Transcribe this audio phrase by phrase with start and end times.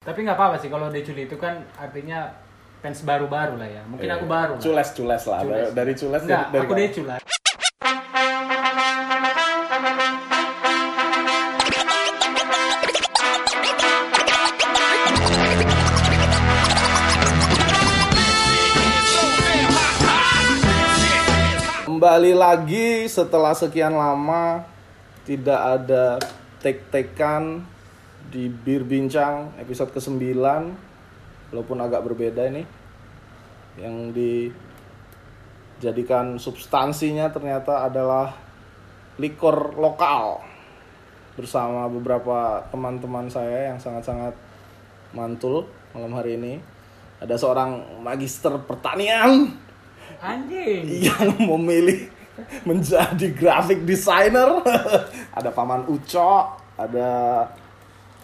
[0.00, 2.32] Tapi nggak apa-apa sih kalau Decul itu kan artinya
[2.80, 3.82] fans baru-baru lah ya.
[3.84, 4.16] Mungkin Iya.
[4.16, 4.52] aku baru.
[4.56, 4.62] lah.
[4.64, 5.40] Cules cules lah.
[5.44, 5.52] Cules.
[5.52, 6.74] Dari- Dari cules Enggak, dari, dari aku?
[6.80, 7.18] Decul lah.
[21.84, 24.64] Kembali lagi setelah sekian lama
[25.26, 26.16] tidak ada
[26.62, 27.60] tek-tekan
[28.28, 30.20] di Bir Bincang episode ke-9
[31.50, 32.62] walaupun agak berbeda ini
[33.80, 34.12] yang
[35.80, 38.36] dijadikan substansinya ternyata adalah
[39.16, 40.44] likor lokal
[41.38, 44.36] bersama beberapa teman-teman saya yang sangat-sangat
[45.16, 45.64] mantul
[45.96, 46.60] malam hari ini
[47.20, 49.56] ada seorang magister pertanian
[50.20, 51.08] Anjing.
[51.08, 52.20] yang memilih
[52.64, 54.64] menjadi graphic designer.
[55.38, 57.08] ada Paman Uco, ada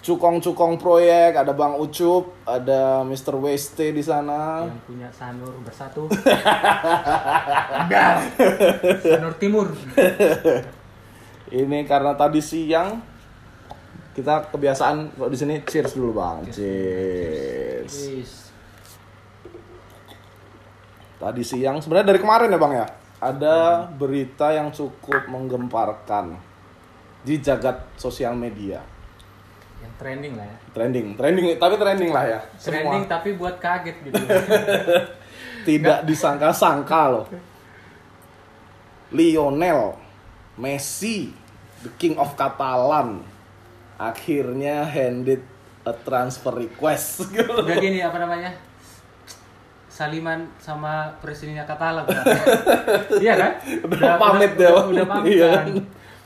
[0.07, 3.43] Cukong-cukong proyek, ada Bang Ucup, ada Mr.
[3.43, 4.63] Weste di sana.
[4.63, 6.07] Yang punya Sanur bersatu.
[9.03, 9.75] Sanur Timur.
[11.51, 13.03] Ini karena tadi siang
[14.15, 16.47] kita kebiasaan kalau di sini cheers dulu Bang.
[16.55, 17.95] Cheers.
[18.15, 18.55] Wis.
[21.19, 22.87] Tadi siang sebenarnya dari kemarin ya Bang ya.
[23.19, 26.39] Ada berita yang cukup menggemparkan
[27.27, 28.95] di jagat sosial media.
[29.95, 30.57] Trending lah ya.
[30.75, 32.41] Trending, trending, tapi trending lah ya.
[32.59, 34.23] Trending Semua tapi buat kaget gitu.
[35.67, 37.27] tidak disangka-sangka loh.
[39.11, 39.99] Lionel
[40.57, 41.35] Messi,
[41.83, 43.21] the king of Catalan,
[43.99, 45.43] akhirnya handed
[45.85, 47.29] a transfer request.
[47.29, 48.51] Udah gini apa namanya?
[49.91, 52.05] Saliman sama presidennya Katalan.
[53.25, 53.53] iya kan?
[53.85, 55.33] Udah pamit udah, ya, udah, udah pamitan.
[55.33, 55.53] Iya.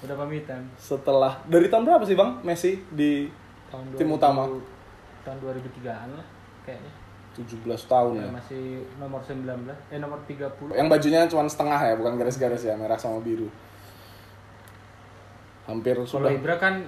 [0.00, 0.60] Udah pamitan.
[0.74, 3.30] Setelah dari tahun berapa sih bang Messi di
[3.70, 4.42] Tahun tim 2000 utama?
[5.22, 6.26] Tahun 2003-an lah
[6.62, 6.92] kayaknya.
[7.30, 8.30] 17 tahun Ya, ya.
[8.34, 8.62] masih
[8.98, 9.46] nomor 19
[9.88, 10.74] eh nomor 30.
[10.74, 13.46] Yang bajunya cuma setengah ya, bukan garis-garis ya, merah sama biru.
[15.64, 16.34] Hampir Kalau sudah.
[16.34, 16.82] Ibra kan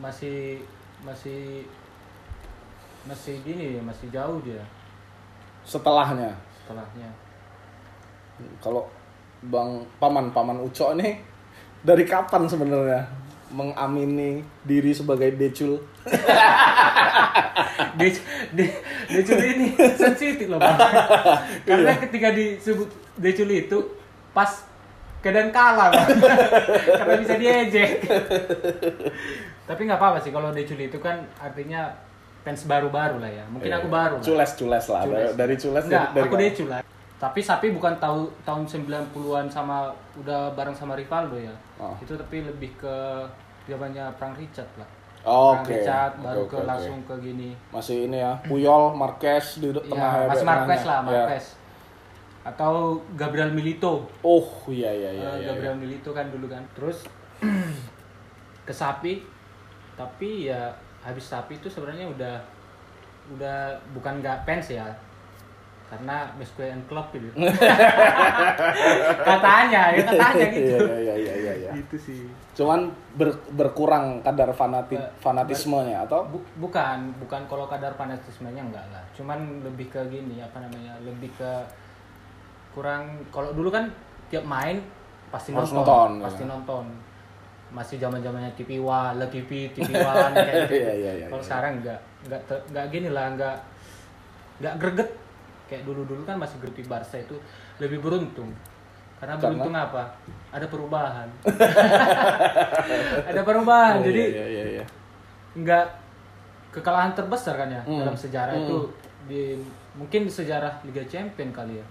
[0.00, 0.64] masih
[1.04, 1.64] masih
[3.04, 4.60] masih gini masih jauh dia
[5.62, 7.10] Setelahnya, setelahnya.
[8.58, 8.88] kalau
[9.46, 11.20] Bang Paman Paman Uco nih
[11.82, 13.04] dari kapan sebenarnya
[13.48, 15.78] mengamini diri sebagai decul?
[17.96, 18.12] Dia
[18.52, 18.68] dia
[19.08, 20.76] Decul ini sensitif loh bang.
[21.68, 22.02] Karena Iya.
[22.04, 23.78] ketika disebut Decul itu
[24.30, 24.64] pas
[25.20, 26.08] keadaan kalah bang.
[27.00, 27.90] Karena bisa diejek.
[29.64, 31.96] Tapi nggak apa-apa sih kalau Decul itu kan artinya
[32.44, 33.44] fans baru-baru lah ya.
[33.48, 34.16] Mungkin aku baru.
[34.20, 35.32] Cules-cules lah, Cules.
[35.34, 36.36] dari cules Enggak, dari, dari aku?
[36.36, 36.80] Decul lah.
[37.16, 39.88] Tapi Sapi bukan tahu tahun 90-an sama
[40.20, 41.52] udah bareng sama Rivaldo ya.
[41.80, 41.96] Oh.
[41.96, 42.96] Itu tapi lebih ke
[43.64, 44.88] zamannya Frank Richard lah.
[45.26, 45.74] Oh, Oke.
[45.74, 46.68] Richard Oke, baru oke, ke oke.
[46.68, 47.50] langsung ke gini.
[47.72, 50.46] Masih ini ya, Puyol, Marquez di tengah Iya, ya, Mas tengahnya.
[50.46, 51.02] Marquez lah, Ya.
[51.02, 51.46] Marquez.
[52.46, 52.72] Atau
[53.18, 54.06] Gabriel Milito.
[54.22, 55.30] Oh, iya iya iya.
[55.34, 55.82] Iya, Gabriel iya.
[55.82, 56.62] Milito kan dulu kan.
[56.78, 57.02] Terus
[58.68, 59.24] ke Sapi.
[59.96, 60.70] Tapi ya
[61.02, 62.36] habis Sapi itu sebenarnya udah
[63.34, 64.86] udah bukan nggak fans ya.
[65.86, 67.30] Karena Mesque and Club gitu.
[69.22, 70.76] katanya, ya katanya gitu.
[70.82, 71.70] Iya iya iya iya iya.
[71.78, 72.20] Gitu sih.
[72.58, 78.82] Cuman ber- berkurang kadar fanatik Ber- fanatismenya atau Bu- bukan, bukan kalau kadar fanatismenya enggak
[78.90, 79.02] lah.
[79.14, 80.98] Cuman lebih ke gini apa namanya?
[81.06, 81.52] Lebih ke
[82.74, 83.88] kurang kalau dulu kan
[84.26, 84.82] tiap main
[85.30, 86.50] pasti Harus nonton, nonton, pasti ya.
[86.50, 86.84] nonton.
[87.66, 90.74] Masih zaman-zamannya TV One, Le TV, TV One kayak gitu.
[90.82, 91.46] Iya, iya, iya, kalau iya.
[91.46, 93.56] sekarang enggak, enggak enggak gini lah, enggak
[94.58, 95.10] enggak greget.
[95.66, 97.34] Kayak dulu-dulu kan masih greget Barca itu
[97.76, 98.50] lebih beruntung.
[99.16, 99.42] Karena Karena?
[99.50, 100.02] beruntung apa?
[100.50, 101.28] Ada perubahan.
[103.28, 103.94] Ada perubahan.
[103.96, 104.84] Iya, Jadi iya iya iya.
[105.56, 105.84] nggak
[106.70, 107.98] kekalahan terbesar kan ya Hmm.
[107.98, 108.62] dalam sejarah Hmm.
[108.62, 108.78] itu
[109.26, 109.42] di
[109.94, 111.86] mungkin di sejarah Liga Champion kali ya.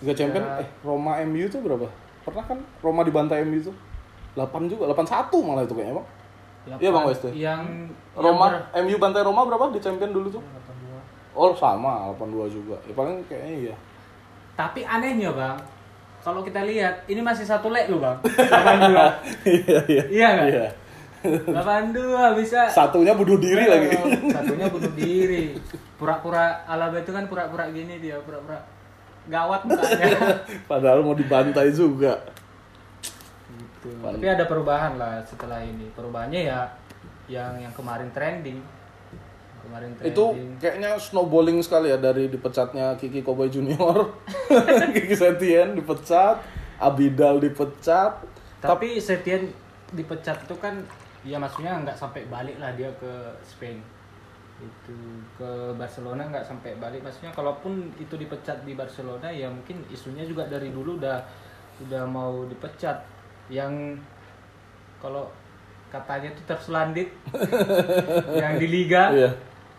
[0.00, 1.86] Liga Champion Secara- eh Roma MU itu berapa?
[2.22, 3.72] Pernah kan Roma dibantai MU itu?
[4.32, 6.06] 8 juga, 81 malah itu kayaknya, Bang.
[6.78, 7.28] Iya, Bang pa- Weste.
[7.34, 7.62] Yang
[8.14, 10.42] Roma yang ber- MU bantai Roma berapa di Champion dulu tuh?
[11.30, 11.38] 82.
[11.38, 12.76] Oh, sama 82 juga.
[12.84, 13.74] Ya paling kayaknya iya.
[14.52, 15.56] Tapi anehnya bang,
[16.20, 19.48] kalau kita lihat ini masih satu leg loh bang, 82.
[19.48, 20.02] Iya iya.
[20.08, 20.48] iya nggak?
[20.48, 20.66] Iya.
[21.20, 22.64] 82 bisa.
[22.66, 23.88] Satunya bunuh diri Oh, lagi.
[24.30, 25.52] Satunya bunuh diri.
[25.94, 28.56] Pura-pura Alaba itu kan pura-pura gini dia, pura-pura
[29.28, 30.16] gawat mukanya.
[30.70, 32.16] Padahal mau dibantai juga.
[33.50, 33.92] gitu.
[34.00, 35.92] Tapi ada perubahan lah setelah ini.
[35.92, 36.64] Perubahannya ya
[37.28, 38.60] yang yang kemarin trending.
[39.70, 40.10] Kemarin trending.
[40.10, 40.24] Itu
[40.58, 44.10] kayaknya snowballing sekali ya dari dipecatnya Kiki Koboy Junior.
[44.94, 46.42] Kiki Setien dipecat,
[46.76, 48.18] Abidal dipecat.
[48.58, 49.46] Tapi Setien
[49.94, 50.74] dipecat itu kan
[51.22, 53.12] ya maksudnya nggak sampai balik lah dia ke
[53.46, 53.78] Spain.
[54.60, 54.92] itu
[55.40, 60.44] ke Barcelona nggak sampai balik maksudnya kalaupun itu dipecat di Barcelona ya mungkin isunya juga
[60.44, 61.16] dari dulu udah
[61.80, 63.00] udah mau dipecat
[63.48, 63.96] yang
[65.00, 65.32] kalau
[65.88, 67.08] katanya itu terselandit
[68.44, 69.30] yang di liga Iya.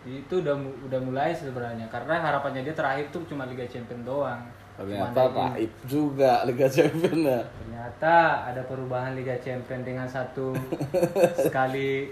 [0.04, 5.28] Itu udah udah mulai sebenarnya karena harapannya dia terakhir tuh cuma Liga Champions doang Ternyata
[5.30, 7.40] taib juga Liga Champions ya.
[7.46, 8.14] ternyata
[8.48, 10.56] ada perubahan Liga Champions dengan satu
[11.44, 12.10] sekali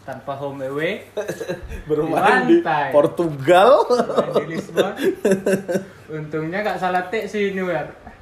[0.00, 1.02] tanpa home away
[1.84, 2.94] Bermain di Dibantai.
[2.94, 3.70] Portugal.
[4.32, 4.94] di Lisbon
[6.08, 8.16] untungnya nggak salah tek sih Neuer main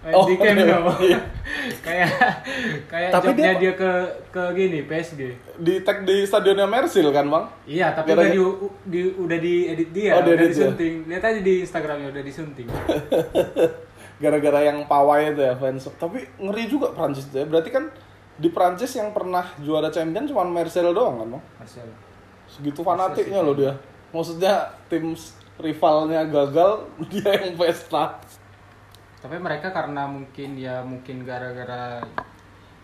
[0.00, 0.56] Oh, di Camp
[1.04, 1.20] iya.
[1.84, 2.08] kayak
[2.88, 3.90] kayak Tapi dia- dia, ke
[4.32, 5.20] ke gini PSG
[5.60, 7.52] di tag di stadionnya Mersil kan, Bang?
[7.68, 8.40] iya tapi udah di,
[8.88, 10.48] di udah diedit dia Oh, udah dia.
[10.48, 12.64] disunting lihat aja di Instagramnya udah disunting
[14.20, 15.88] Gara-gara yang pawai itu ya fans.
[15.90, 17.46] Tapi ngeri juga Prancis itu ya.
[17.48, 17.88] Berarti kan
[18.36, 21.42] di Prancis yang pernah juara champion cuma Marcel doang kan, Bang?
[21.56, 21.92] Marcelo
[22.44, 23.72] Segitu fanatiknya loh dia.
[24.12, 25.16] Maksudnya tim
[25.56, 28.20] rivalnya gagal, dia yang pesta.
[29.20, 32.00] Tapi mereka karena mungkin ya mungkin gara-gara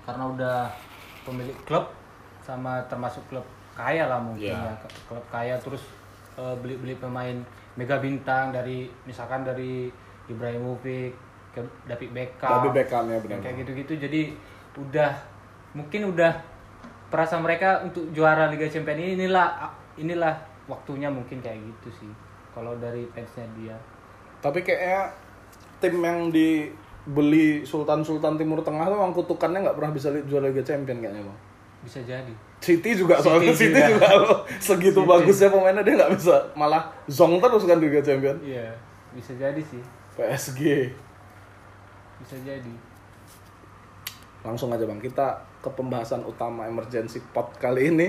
[0.05, 0.59] karena udah
[1.25, 1.89] pemilik klub
[2.39, 3.43] sama termasuk klub
[3.73, 4.71] kaya lah mungkin Ya.
[4.71, 4.73] ya
[5.07, 5.83] klub kaya terus
[6.35, 7.37] eh, beli-beli pemain
[7.75, 9.89] mega bintang dari misalkan dari
[10.27, 11.13] Ibrahimovic
[11.51, 13.41] ke David Beckham Tapi Beckham ya benar.
[13.41, 14.23] kayak gitu-gitu jadi
[14.77, 15.13] udah
[15.73, 16.33] mungkin udah
[17.09, 20.35] perasa mereka untuk juara Liga Champions ini inilah inilah
[20.67, 22.13] waktunya mungkin kayak gitu sih
[22.53, 23.77] kalau dari fansnya dia
[24.39, 25.09] Tapi kayaknya
[25.83, 30.99] tim yang dibeli Sultan-Sultan Timur Tengah tuh emang kutukannya nggak pernah bisa juara Liga Champion
[31.03, 31.39] kayaknya, Bang.
[31.87, 34.09] bisa jadi City juga soalnya City City juga.
[34.09, 34.39] juga loh.
[34.59, 35.11] segitu City.
[35.13, 38.37] bagusnya pemainnya dia nggak bisa malah zong terus kan Liga Champion.
[38.43, 38.75] Iya,
[39.15, 39.83] bisa jadi sih.
[40.17, 40.91] PSG.
[42.25, 42.75] Bisa jadi.
[44.41, 48.09] Langsung aja Bang, kita ke pembahasan utama emergency pot kali ini.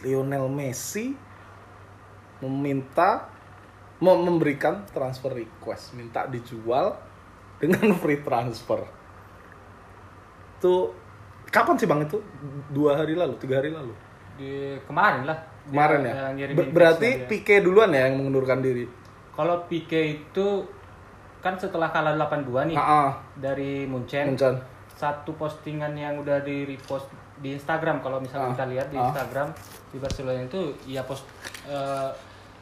[0.00, 1.12] Lionel Messi
[2.40, 3.28] meminta
[4.00, 6.96] memberikan transfer request, minta dijual
[7.56, 8.80] dengan free transfer.
[10.56, 10.92] Itu
[11.46, 12.20] kapan sih Bang itu?
[12.68, 13.92] Dua hari lalu, tiga hari lalu.
[14.36, 15.38] Di kemarin lah.
[15.66, 16.14] Kemarin ya.
[16.50, 17.24] Ber- berarti.
[17.26, 18.88] Pique duluan ya yang mengundurkan diri.
[19.30, 20.46] kalau Pique itu
[21.40, 24.60] kan setelah kalah 8-2 nih Ah, dari Munchen, Munchen.
[24.92, 27.08] satu postingan yang udah di repost
[27.40, 29.08] di Instagram kalau misalnya Ah, kita lihat di ah.
[29.08, 29.48] Instagram
[29.88, 31.24] di Barcelona itu ya post
[31.64, 32.10] eh,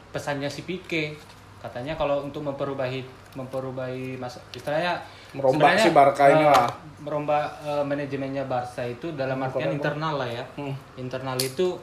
[0.09, 1.13] pesannya si Pique
[1.59, 3.03] katanya kalau untuk memperubahi
[3.33, 4.97] memperubahi mas istilahnya
[5.29, 6.65] Merombak si Barca ini lah.
[6.99, 10.73] merombak eh, manajemennya Barca itu dalam artian internal lah ya Hmm.
[10.95, 11.77] internal itu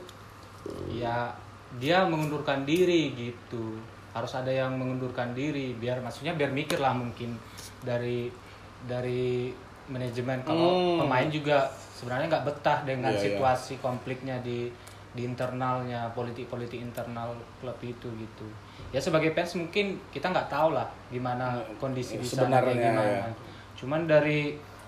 [0.90, 1.30] ya
[1.76, 3.78] dia mengundurkan diri gitu
[4.10, 7.36] harus ada yang mengundurkan diri biar maksudnya biar mikir lah mungkin
[7.78, 8.32] dari
[8.82, 9.52] dari
[9.86, 11.04] manajemen kalau Hmm.
[11.04, 13.24] pemain juga sebenarnya nggak betah dengan Iya, iya.
[13.30, 14.72] situasi konfliknya di
[15.16, 18.46] di internalnya politik-politik internal klub itu gitu
[18.92, 22.62] ya sebagai fans mungkin kita nggak tahu lah gimana kondisi di sana kayak Hmm.
[22.62, 23.30] Sebenarnya, gimana ya.
[23.74, 24.40] cuman dari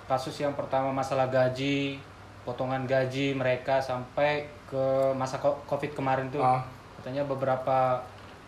[0.05, 1.97] kasus yang pertama masalah gaji
[2.45, 6.61] potongan gaji mereka sampai ke masa covid kemarin tuh Ah.
[6.97, 8.01] katanya beberapa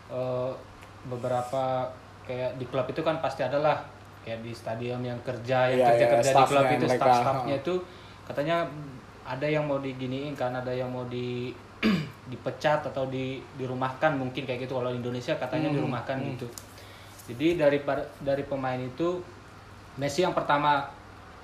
[0.09, 0.53] eh,
[1.05, 1.89] beberapa
[2.25, 3.81] kayak di klub itu kan pasti adalah
[4.21, 7.75] kayak di stadion yang kerja yang kerja iya, kerja di klub itu staff-staffnya itu
[8.23, 8.57] katanya
[9.23, 11.51] ada yang mau diginiin kan ada yang mau di
[12.31, 16.47] dipecat atau di dirumahkan mungkin kayak gitu kalau di Indonesia katanya Hmm, dirumahkan gitu
[17.27, 17.79] jadi dari
[18.21, 19.23] dari pemain itu
[19.93, 20.87] Messi yang pertama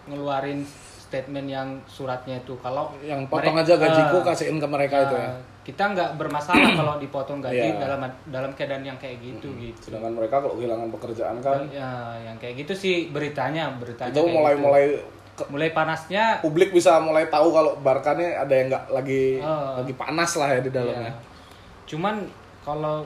[0.04, 0.62] ngeluarin
[0.98, 5.14] statement yang suratnya itu kalau Yang potong mereka- aja gajiku eh, kasihin ke mereka itu
[5.16, 5.28] ya.
[5.28, 7.78] Nah, kita nggak bermasalah kalau dipotong gaji Iya.
[7.78, 9.90] dalam dalam keadaan yang kayak gitu gitu.
[9.90, 11.90] Sedangkan mereka kalau kehilangan pekerjaan kan Ya,
[12.22, 14.62] yang kayak gitu sih beritanya, beritanya itu mulai gitu.
[14.62, 14.84] mulai
[15.46, 19.76] mulai panasnya publik bisa mulai tahu kalau Barca nih ada yang nggak lagi Oh.
[19.76, 21.06] lagi panas lah ya di dalamnya.
[21.06, 21.14] ya.
[21.86, 22.24] Cuman
[22.62, 23.04] kalau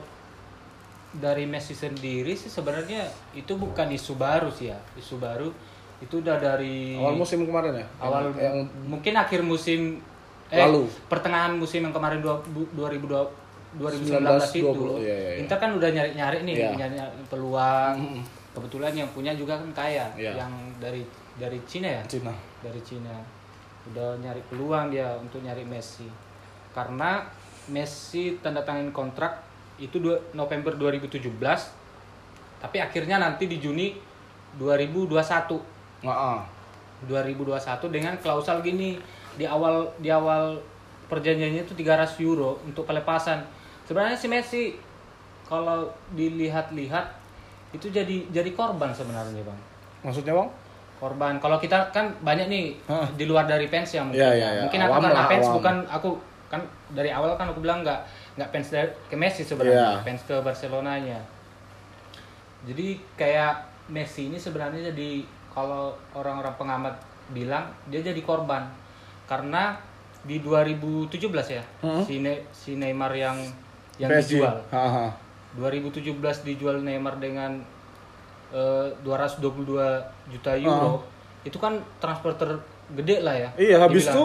[1.12, 4.78] dari Messi sendiri sih sebenarnya itu bukan isu baru sih ya.
[4.94, 5.50] Isu baru
[5.98, 7.86] itu udah dari Awal musim kemarin ya.
[7.98, 8.56] awal yang, yang
[8.86, 10.00] mungkin akhir musim
[10.48, 10.88] Lalu.
[11.06, 13.36] pertengahan musim yang kemarin dua- bu- 2020
[13.72, 14.18] 2019
[14.52, 15.38] itu 19-20, iya, iya, iya.
[15.38, 16.70] Inter kan udah nyari-nyari nih Iya.
[16.74, 16.96] nyari
[17.26, 18.22] peluang Mm.
[18.50, 20.34] kebetulan yang punya juga kan kaya Iya.
[20.36, 21.06] yang dari
[21.40, 22.30] dari Cina ya Cina.
[22.60, 23.16] dari Cina
[23.90, 26.04] udah nyari peluang dia untuk nyari Messi
[26.76, 27.24] karena
[27.72, 29.40] Messi tanda tangan kontrak
[29.80, 31.32] itu dua- November 2017
[32.60, 33.96] tapi akhirnya nanti di Juni
[34.60, 36.40] 2021 Nah, ah.
[37.04, 38.96] 2021 dengan klausal gini
[39.36, 40.56] di awal di awal
[41.08, 43.40] perjanjiannya itu 300 euro untuk pelepasan.
[43.84, 44.62] Sebenarnya si Messi
[45.44, 47.04] kalau dilihat-lihat
[47.72, 49.60] itu jadi jadi korban sebenarnya, Bang.
[50.00, 50.48] Maksudnya bang?
[51.00, 51.34] Korban.
[51.36, 53.08] Kalau kita kan banyak nih Hah.
[53.10, 54.20] di luar dari fans yang mungkin.
[54.20, 54.62] Iya, iya, iya.
[54.62, 55.56] Mungkin aku Awam karena lah, fans awam.
[55.56, 56.10] bukan aku
[56.46, 58.00] kan dari awal kan aku bilang nggak
[58.34, 60.02] nggak fans dari- ke Messi sebenarnya Iya.
[60.02, 61.18] fans ke Barcelonanya
[62.62, 63.54] jadi kayak
[63.86, 66.94] Messi ini sebenarnya jadi kalau orang-orang pengamat
[67.28, 68.66] bilang dia jadi korban
[69.24, 69.78] karena
[70.20, 71.16] di 2017
[71.48, 72.02] ya Hmm.
[72.02, 73.38] si, Ne- si Neymar yang
[73.96, 74.36] yang PSG.
[74.36, 75.06] dijual Haha.
[75.54, 76.12] 2017
[76.44, 77.62] dijual Neymar dengan
[78.50, 79.78] eh, 222
[80.28, 81.02] juta euro
[81.40, 83.56] itu kan transfer tergede lah ya Ah.
[83.56, 84.24] Iya, habis itu.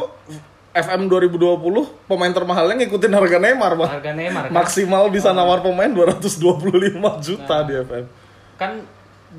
[0.76, 1.56] FM 2020
[2.04, 3.88] pemain termahalnya ngikutin harga Neymar, Bang.
[3.90, 6.36] harga Neymar kan, Maksimal bisa nawar pemain 225
[7.24, 8.06] juta di FM.
[8.56, 8.72] kan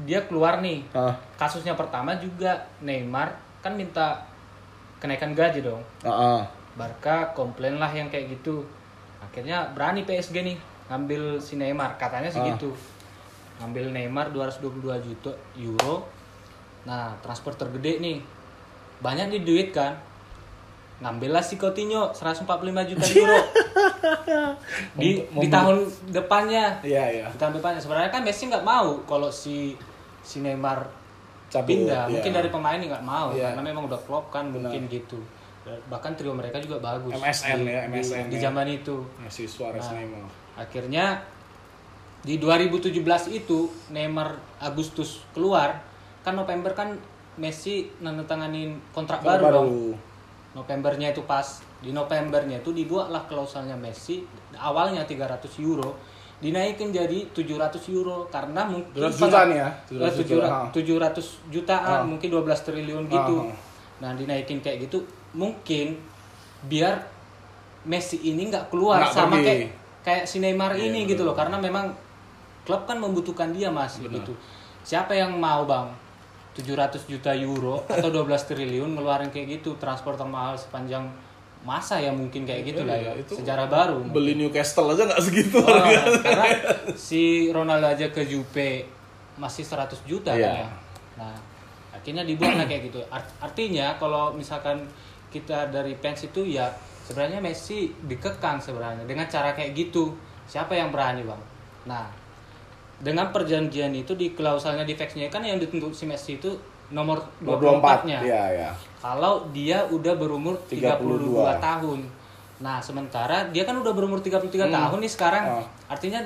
[0.02, 4.24] dia keluar nih Ah, kasusnya pertama juga Neymar kan minta
[4.96, 6.40] kenaikan gaji dong ah, ah.
[6.72, 8.64] Barca komplain lah yang kayak gitu
[9.18, 12.48] akhirnya berani PSG nih ngambil si Neymar katanya sih Ah.
[12.50, 12.72] gitu
[13.58, 14.68] ngambil Neymar 222
[15.02, 16.04] juta euro
[16.82, 18.18] nah transfer tergede nih
[18.98, 19.96] banyak nih duit kan
[20.96, 22.48] ngambillah si Coutinho 145
[22.86, 23.38] juta euro
[24.96, 25.76] di, Mem- di tahun
[26.08, 27.26] depannya Iya, iya.
[27.28, 29.76] di tahun depannya sebenarnya kan Messi nggak mau kalau si
[30.20, 30.88] si Neymar
[31.46, 32.12] Cabut, pindah iya.
[32.12, 33.52] mungkin dari pemain nggak mau Iya.
[33.52, 34.68] karena memang udah klop kan Benar.
[34.68, 35.20] mungkin gitu
[35.84, 38.40] bahkan trio mereka juga bagus MSN di, ya, di- MSN di, ya.
[38.48, 39.92] zaman itu Messi Suarez Nah.
[39.92, 40.24] Neymar.
[40.56, 41.04] akhirnya
[42.26, 42.90] di 2017
[43.32, 45.78] itu Neymar Agustus keluar
[46.20, 46.90] kan November kan
[47.36, 49.70] Messi nandatanganin kontrak Kalau baru, dong
[50.54, 51.44] Novembernya itu pas
[51.78, 55.94] di Novembernya itu dibuatlah klausalnya Messi awalnya 300 euro
[56.36, 59.68] dinaikin jadi 700 euro karena mungkin 700 juta nih ya?
[59.86, 60.60] 700 700 juta, ha.
[60.68, 62.02] 700 jutaan Ah.
[62.02, 63.56] mungkin 12 triliun gitu Ah, ah.
[63.98, 64.98] nah dinaikin kayak gitu
[65.32, 65.96] mungkin
[66.64, 67.04] biar
[67.84, 69.46] Messi ini nggak keluar Nggak sama pergi.
[69.46, 69.60] kayak
[70.02, 71.92] kayak si Neymar Iya, ini gitu loh karena memang
[72.66, 74.34] klub kan membutuhkan dia mas gitu
[74.82, 75.86] siapa yang mau bang
[76.52, 76.66] 700
[77.06, 81.04] juta euro atau 12 triliun ngeluarin kayak gitu transport termahal sepanjang
[81.62, 85.20] masa ya mungkin kayak gitu lah ya Iya, itu sejarah baru Beli Newcastle aja nggak
[85.20, 85.82] segitu Oh,
[86.18, 86.46] karena
[86.98, 88.86] si Ronaldo aja ke Juve
[89.34, 90.46] masih 100 juta Iya.
[90.46, 90.68] kan ya.
[91.16, 91.36] Nah,
[91.92, 93.00] akhirnya dibuatlah kayak gitu.
[93.06, 94.80] Art- artinya kalau misalkan
[95.28, 96.70] kita dari fans itu ya
[97.02, 100.14] sebenarnya Messi dikekang sebenarnya dengan cara kayak gitu.
[100.46, 101.40] Siapa yang berani, Bang?
[101.84, 102.06] Nah,
[102.96, 106.48] dengan perjanjian itu di klausalnya di faxnya kan yang dituntut si Messi itu
[106.88, 108.18] nomor 24 24-nya.
[108.22, 108.70] Iya, iya.
[108.96, 111.60] Kalau dia udah berumur 32, 32.
[111.60, 112.00] tahun.
[112.56, 114.72] Nah, sementara dia kan udah berumur 33 Hmm.
[114.72, 115.44] tahun nih sekarang.
[115.52, 115.66] Oh.
[115.86, 116.24] Artinya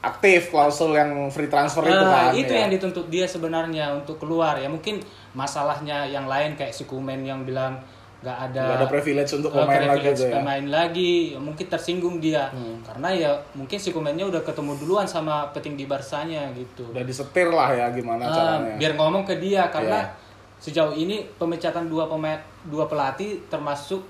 [0.00, 2.32] Aktif klausul yang free transfer itu eh, kan.
[2.32, 2.64] itu ya.
[2.64, 4.56] yang dituntut dia sebenarnya untuk keluar.
[4.56, 5.04] Ya mungkin
[5.36, 7.76] masalahnya yang lain kayak si Kumen yang bilang
[8.20, 10.34] nggak ada Nggak ada privilege untuk pemain lagi gitu ya.
[10.36, 11.12] pemain lagi.
[11.34, 12.52] Mungkin tersinggung dia.
[12.82, 16.84] Karena ya mungkin si Kumennya udah ketemu duluan sama petinggi Barsanya gitu.
[16.86, 18.76] Udah disetir lah ya gimana Ah, caranya.
[18.76, 20.12] biar ngomong ke dia karena Iya.
[20.60, 24.04] sejauh ini pemecatan dua pemain dua pelatih termasuk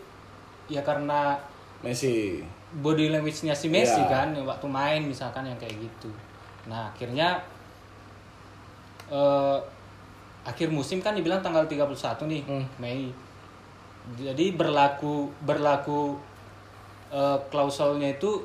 [0.66, 1.38] ya karena
[1.80, 2.42] Messi.
[2.72, 4.10] body language-nya si Messi Iya.
[4.10, 6.10] kan waktu main misalkan yang kayak gitu.
[6.66, 7.38] Nah, akhirnya
[9.08, 9.58] eh
[10.42, 11.94] akhir musim kan dibilang tanggal 31
[12.26, 12.66] nih Hmm.
[12.76, 13.10] Mei.
[14.12, 16.18] Jadi berlaku berlaku
[17.10, 18.42] eh, klausulnya itu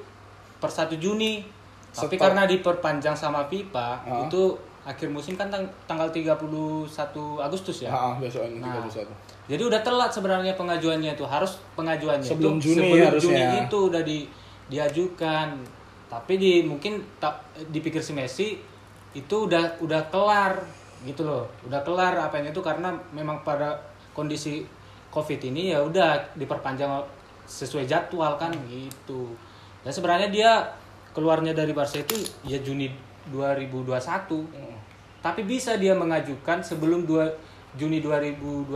[0.57, 1.45] per 1 Juni.
[1.89, 4.27] Tapi karena diperpanjang sama FIFA Ah.
[4.27, 4.51] itu
[4.83, 6.85] akhir musim kan tang- tanggal 31
[7.39, 7.89] Agustus ya.
[7.89, 9.09] Ah, ini Nah, 31.
[9.47, 13.37] Jadi udah telat sebenarnya pengajuannya itu harus pengajuannya Sebelum itu Juni sebelum harusnya.
[13.39, 14.19] Juni itu udah di
[14.67, 15.47] diajukan.
[16.05, 18.57] Tapi di mungkin tak dipikir si Messi
[19.13, 20.59] itu udah udah kelar
[21.01, 21.45] gitu loh.
[21.63, 23.77] Udah kelar apanya itu karena memang pada
[24.11, 24.65] kondisi
[25.15, 26.91] Covid ini ya udah diperpanjang
[27.47, 29.31] sesuai jadwal kan gitu.
[29.79, 30.51] Dan sebenarnya dia
[31.15, 32.91] keluarnya dari Barca itu ya Juni
[33.31, 34.75] 2021
[35.25, 38.69] tapi bisa dia mengajukan sebelum 2 Juni 2021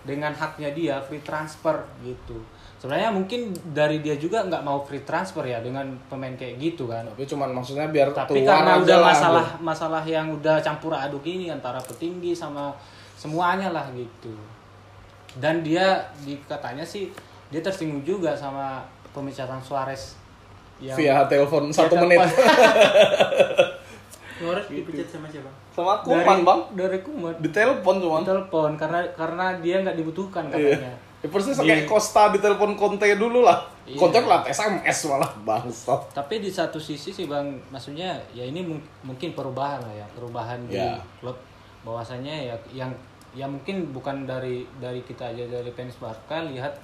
[0.00, 2.40] dengan haknya dia free transfer gitu.
[2.80, 7.04] Sebenarnya mungkin dari dia juga nggak mau free transfer ya dengan pemain kayak gitu kan.
[7.04, 9.60] Tapi cuman maksudnya biar Tapi karena aja udah lah, masalah Bu.
[9.60, 12.72] masalah yang udah campur aduk ini antara petinggi sama
[13.20, 14.32] semuanya lah gitu.
[15.32, 15.86] Dan dia
[16.18, 17.06] di katanya sih
[17.46, 20.16] dia tersinggung juga sama pemecatan Suarez
[20.78, 22.18] yang via telepon satu menit.
[24.36, 25.50] Suarez dipecat sama siapa?
[25.70, 26.60] sama dari, Kuman bang.
[26.72, 27.32] dari Kuman.
[27.38, 30.88] Di telepon cuman telepon karena karena dia nggak dibutuhkan katanya.
[30.88, 33.60] iya ya, persis kayak Costa di telepon Conte dulu lah.
[33.84, 34.00] Iya.
[34.00, 36.00] Conte lah SMS malah bangsat.
[36.10, 40.56] Tapi di satu sisi sih bang, maksudnya ya ini mung- mungkin perubahan lah ya, perubahan
[40.64, 40.96] di Ya.
[41.20, 41.36] klub.
[41.80, 42.88] Bahwasanya ya yang
[43.32, 46.74] ya mungkin bukan dari dari kita aja dari fans Barca lihat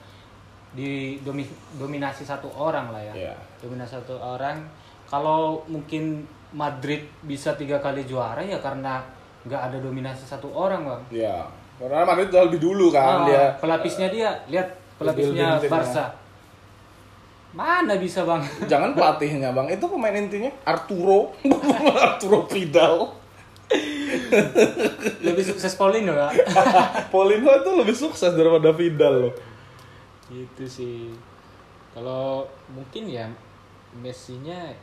[0.70, 3.34] di domi- dominasi satu orang lah ya, Iya.
[3.58, 4.60] dominasi satu orang.
[5.04, 9.02] Kalau mungkin Madrid bisa tiga kali juara ya karena
[9.42, 11.02] nggak ada dominasi satu orang bang.
[11.22, 15.60] ya karena Madrid udah lebih dulu kan Ah, dia pelapisnya dia lihat pelapisnya.
[15.62, 16.06] Barca
[17.52, 18.42] Mana bisa bang?
[18.66, 21.32] Jangan pelatihnya bang, itu pemain intinya Arturo,
[22.06, 23.08] Arturo Vidal.
[25.26, 26.30] Lebih sukses Paulinho ya?
[27.12, 29.35] Paulinho itu lebih sukses daripada Vidal loh.
[30.30, 31.11] Gitu sih.
[31.94, 33.26] Kalau mungkin ya
[33.96, 34.76] Messi-nya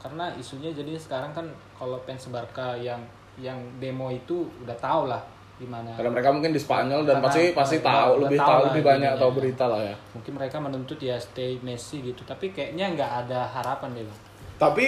[0.00, 1.46] karena isunya jadi sekarang kan
[1.76, 3.00] kalau fans Barca yang
[3.40, 5.20] yang demo itu udah tau lah
[5.56, 5.92] gimana.
[5.96, 9.32] Karena mereka mungkin di Spanyol dan Karena- pasti pasti tahu lebih tahu lebih banyak tahu
[9.36, 9.96] berita lah ya.
[10.16, 14.04] Mungkin mereka menuntut ya stay Messi gitu, tapi kayaknya nggak ada harapan deh.
[14.08, 14.20] Bang.
[14.60, 14.86] Tapi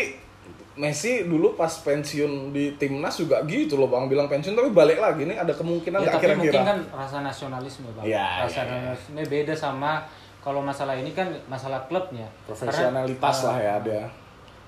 [0.73, 5.29] Messi dulu pas pensiun di timnas juga gitu loh bang bilang pensiun tapi balik lagi
[5.29, 6.41] nih ada kemungkinan Ya, nggak tapi kira-kira.
[6.41, 8.05] mungkin kan rasa nasionalisme bang.
[8.09, 8.73] Iya, rasa iya.
[8.73, 10.01] nasionalisme beda sama
[10.41, 12.25] kalau masalah ini kan masalah klubnya.
[12.49, 14.05] Profesionalitas Karena, lah ya dia.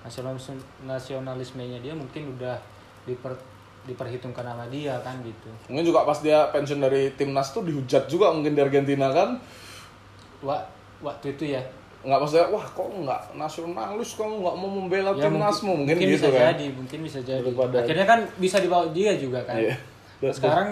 [0.05, 2.53] Nasionalisme nasionalismenya dia mungkin udah
[3.09, 3.33] diper,
[3.89, 5.49] diperhitungkan sama dia kan gitu.
[5.73, 9.41] Mungkin juga pas dia pensiun dari timnas tuh dihujat juga mungkin di Argentina kan.
[10.45, 10.61] Wah,
[11.01, 11.65] waktu itu ya.
[12.05, 16.29] Nggak maksudnya wah kok nggak nasionalis kamu nggak mau membela Ya, timnasmu mungkin, gitu bisa
[16.29, 16.53] kan.
[16.53, 17.41] jadi, mungkin bisa jadi.
[17.41, 19.57] Daripada- Akhirnya kan bisa dibawa dia juga kan.
[19.57, 19.77] Iya.
[20.21, 20.69] Nah, sekarang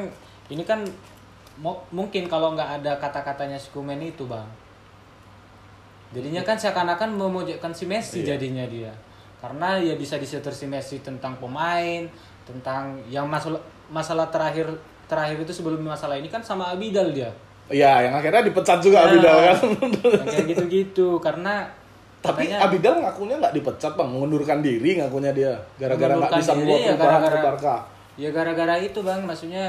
[0.48, 0.84] ini kan
[1.88, 4.44] mungkin kalau nggak ada kata-katanya si Kuman itu bang
[6.12, 8.36] jadinya kan seakan-akan memojokkan si Messi Iya.
[8.36, 8.92] jadinya dia
[9.38, 12.08] karena ya bisa disetir si Messi tentang pemain
[12.44, 14.68] tentang yang masalah masalah terakhir
[15.04, 17.32] terakhir itu sebelum masalah ini kan sama Abidal dia
[17.72, 19.56] Iya, yang akhirnya dipecat juga Nah, Abidal kan.
[20.12, 21.64] yang kayak gitu-gitu karena
[22.20, 26.78] Tapi katanya- Abidal ngakunya nggak dipecat bang, mengundurkan diri ngakunya dia, gara-gara nggak bisa membuat
[26.78, 27.74] ya, perubahan ke gara-gara- Barca.
[28.14, 29.64] Ya gara-gara itu bang, maksudnya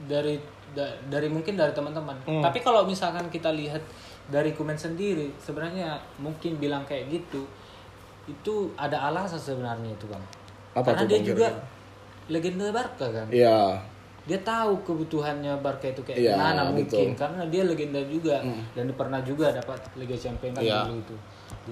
[0.00, 0.36] dari
[0.68, 2.14] da- dari mungkin dari teman-teman.
[2.22, 2.42] Hmm.
[2.42, 3.80] Tapi kalau misalkan kita lihat
[4.26, 7.48] dari Kuman sendiri, sebenarnya mungkin bilang kayak gitu,
[8.26, 10.20] itu ada alasan sebenarnya itu bang.
[10.74, 11.46] Apa Karena tuh, dia Bang, juga
[12.28, 13.26] legenda Barca kan.
[13.26, 13.80] Iya,
[14.28, 17.16] Dia tahu kebutuhannya Barca itu kayak Iya, gimana mungkin, betul.
[17.16, 18.36] Karena dia legenda juga
[18.76, 20.84] dan dia pernah juga dapat Liga Champions kan Iya.
[20.84, 21.16] dulu itu.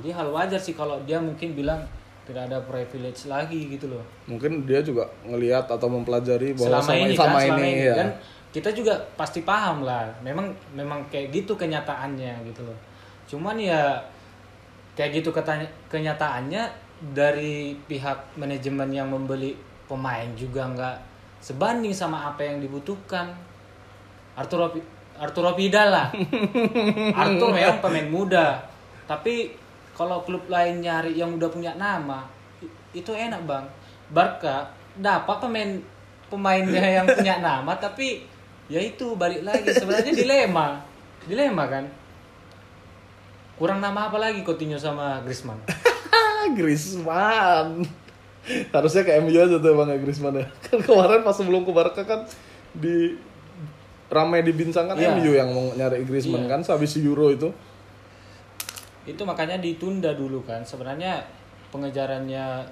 [0.00, 1.84] Jadi hal wajar sih kalau dia mungkin bilang
[2.26, 4.02] tidak ada privilege lagi gitu loh.
[4.26, 7.86] mungkin dia juga ngelihat atau mempelajari bahwa selama sama, ini sama kan selama ini, ini
[7.86, 7.94] ya.
[7.94, 8.08] dan
[8.50, 12.74] kita juga pasti paham lah memang memang kayak gitu kenyataannya gitu loh
[13.30, 13.94] cuman ya
[14.98, 16.66] kayak gitu ketanya, kenyataannya
[17.14, 19.54] dari pihak manajemen yang membeli
[19.86, 20.96] pemain juga nggak
[21.46, 23.30] sebanding sama apa yang dibutuhkan.
[24.34, 24.74] Arturo
[25.14, 26.10] Arturo Vidal lah.
[27.22, 28.66] Arthur memang pemain muda.
[29.06, 29.54] Tapi
[29.94, 32.26] kalau klub lain nyari yang udah punya nama
[32.90, 33.64] itu enak bang.
[34.10, 35.70] Barca dapat pemain
[36.26, 38.26] pemainnya yang punya nama tapi
[38.66, 39.70] ya itu balik lagi.
[39.70, 40.82] Sebenarnya dilema.
[41.30, 41.86] Dilema kan?
[43.56, 45.62] Kurang nama apa lagi Coutinho sama Griezmann?
[46.58, 47.88] Griezmann.
[48.70, 50.46] Harusnya ke MU aja tuh Bang Griezmann ya.
[50.64, 52.22] Kan kemarin pas sebelum ke Barca kan
[52.72, 53.18] di
[54.06, 55.12] ramai dibincangkan Iya.
[55.12, 56.50] MU yang mau nyari Griezmann Iya.
[56.52, 57.50] kan sehabis Euro itu.
[59.04, 61.22] itu makanya ditunda dulu kan sebenarnya
[61.70, 62.66] pengejarannya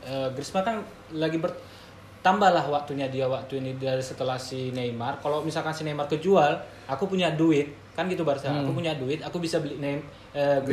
[0.00, 0.76] eh, Griezmann kan
[1.12, 6.58] lagi bertambahlah waktunya dia waktu ini dari setelah si Neymar kalau misalkan si Neymar kejual
[6.86, 9.98] aku punya duit kan gitu Barca aku punya duit aku bisa beli Neym
[10.30, 10.66] eh, Griezmann, Hmm.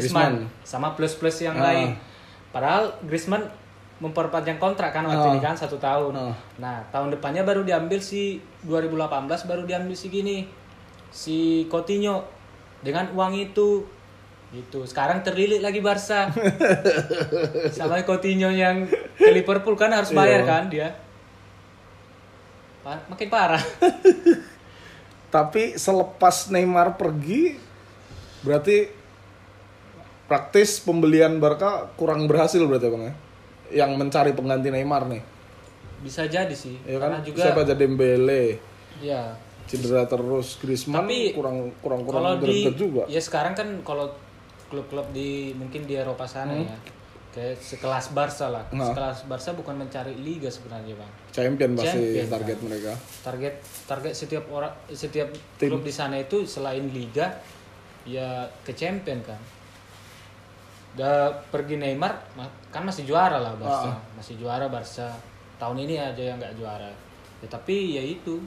[0.46, 0.64] Griezmann.
[0.64, 1.66] sama plus plus yang Ah.
[1.66, 1.98] lain
[2.50, 3.50] padahal Griezmann
[3.98, 5.32] memperpanjang kontrak kan waktu Ah.
[5.32, 6.36] ini kan satu tahun Ah.
[6.56, 9.10] nah tahun depannya baru diambil si 2018
[9.44, 10.46] baru diambil si gini
[11.10, 12.22] si Coutinho
[12.80, 13.90] dengan uang itu
[14.48, 16.30] gitu sekarang terlilit lagi Barca
[17.76, 20.48] sama Coutinho yang ke Liverpool kan harus bayar Iya.
[20.48, 20.88] kan dia
[22.80, 23.64] Pa- makin parah
[25.28, 27.60] Tapi selepas Neymar pergi
[28.40, 28.88] berarti
[30.24, 33.14] praktis pembelian Barca kurang berhasil berarti Bang ya.
[33.70, 35.24] Yang mencari pengganti Neymar nih.
[35.98, 38.62] bisa jadi sih Ya kan karena juga siapa aja Dembele,
[39.00, 39.34] ya
[39.66, 43.04] cedera terus Griezmann Tapi, kurang kurang kurang di greget juga.
[43.06, 44.08] ya sekarang kan kalau
[44.68, 46.78] klub-klub di mungkin di Eropa sana ya
[47.30, 48.88] kayak sekelas Barca lah Nah.
[48.88, 52.66] sekelas Barca bukan mencari liga sebenarnya bang Champion pasti Champion, target kan.
[52.66, 52.94] mereka.
[53.22, 53.54] target
[53.84, 55.28] target setiap orang setiap
[55.58, 55.70] Tim.
[55.70, 57.42] klub di sana itu selain liga
[58.04, 59.42] ya ke champion kan
[60.98, 63.94] udah pergi Neymar ma- kan masih juara lah Barca.
[63.94, 63.98] Ah.
[64.18, 65.14] masih juara Barca.
[65.62, 66.90] Tahun ini aja yang nggak juara.
[67.38, 68.42] Ya tapi ya itu.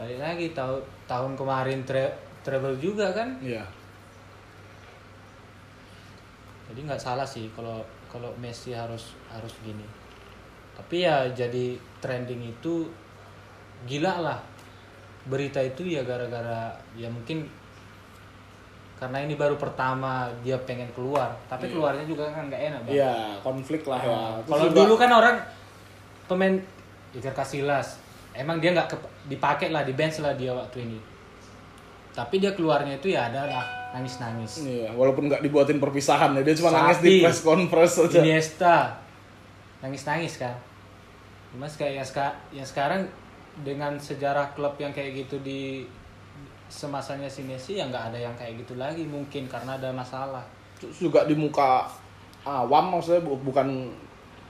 [0.00, 3.36] Balik lagi tahun tahun kemarin tra- travel juga kan?
[3.44, 3.60] Iya.
[6.72, 9.84] jadi nggak salah sih kalau kalau Messi harus harus gini.
[10.72, 12.88] Tapi ya jadi trending itu
[13.84, 14.40] gila lah.
[15.28, 17.44] Berita itu ya gara-gara ya mungkin
[19.00, 22.94] karena ini baru pertama dia pengen keluar tapi keluarnya juga kan nggak enak Bang.
[22.94, 24.14] Iya, konflik lah ya.
[24.14, 25.36] Nah, kalau dulu kan orang
[26.30, 26.54] pemain
[27.12, 27.98] Iker Casillas
[28.32, 28.94] emang dia nggak
[29.26, 30.98] dipakai lah di bench lah dia waktu ini
[32.12, 33.64] tapi dia keluarnya itu ya ada lah
[33.96, 34.64] nangis-nangis.
[34.64, 36.80] Iya, walaupun nggak dibuatin perpisahan ya, dia cuma Sapi.
[36.80, 38.20] nangis di press conference aja.
[38.20, 38.76] Iniesta
[39.84, 40.56] nangis-nangis kan.
[41.56, 42.08] Mas kayak yang,
[42.56, 43.04] yang sekarang
[43.60, 45.84] dengan sejarah klub yang kayak gitu di
[46.72, 50.40] semasanya si Messi ya nggak ada yang kayak gitu lagi mungkin karena ada masalah.
[50.80, 51.84] Terus juga di muka
[52.42, 53.92] awam maksudnya bu- bukan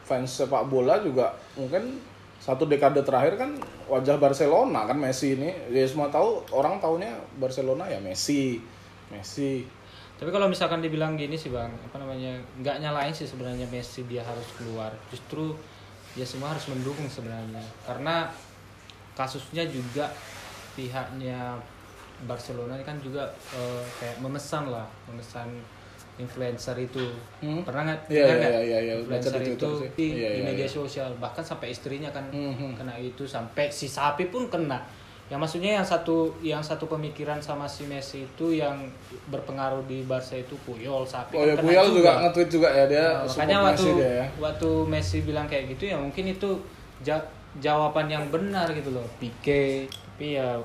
[0.06, 1.98] fans sepak bola juga mungkin
[2.42, 3.54] satu dekade terakhir kan
[3.86, 8.58] wajah Barcelona kan Messi ini ya semua tahu orang tahunya Barcelona ya Messi
[9.10, 9.62] Messi
[10.22, 14.22] Tapi kalau misalkan dibilang gini sih bang, apa namanya, nggak nyalain sih sebenarnya Messi dia
[14.22, 14.94] harus keluar.
[15.10, 15.50] Justru
[16.14, 17.58] ya semua harus mendukung sebenarnya.
[17.82, 18.30] Karena
[19.18, 20.06] kasusnya juga
[20.78, 21.58] pihaknya
[22.24, 25.48] Barcelona ini kan juga eh, kayak memesan lah, memesan
[26.16, 27.08] influencer itu.
[27.40, 27.64] Hmm.
[27.64, 28.00] Pernah nggak?
[28.12, 29.88] Iya, iya, iya, iya, Influencer itu sih.
[29.96, 30.70] di, Iya, di iya, media iya.
[30.70, 32.72] sosial, bahkan sampai istrinya kan Hmm, hmm.
[32.76, 34.78] kena itu, sampai si sapi pun kena.
[35.32, 38.76] Yang maksudnya yang satu yang satu pemikiran sama si Messi itu yang
[39.32, 42.84] berpengaruh di Barca itu Puyol, sapi Oh ya kan kena Puyol juga nge-tweet juga ya
[42.84, 44.26] dia Nah, makanya waktu Messi dia ya.
[44.36, 46.50] waktu Messi bilang kayak gitu ya mungkin itu
[47.00, 47.24] ja-
[47.56, 49.06] jawaban yang benar gitu loh.
[49.16, 50.60] Pique, tapi ya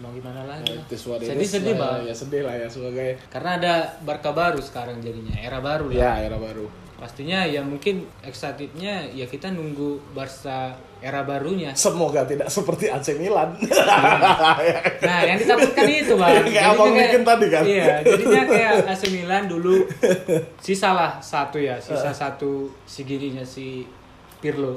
[0.00, 0.72] mau gimana lagi?
[0.72, 1.20] Ya, lah.
[1.20, 2.08] Sedih sedih lah ya.
[2.10, 6.00] Ya sedih lah ya sebagai Karena ada Barca baru sekarang jadinya, era baru lah.
[6.00, 6.66] ya era baru.
[7.00, 11.72] Pastinya ya mungkin excitednya ya kita nunggu Barca era barunya.
[11.72, 13.56] Semoga tidak seperti AC Milan.
[15.00, 16.44] Nah, yang ditakutkan itu, Bang.
[16.44, 17.64] Kayak abang bikin tadi kan?
[17.64, 19.80] Iya, jadinya kayak AC Milan dulu
[20.64, 23.88] sisa lah satu ya, sisa satu si gininya si
[24.44, 24.76] Pirlo.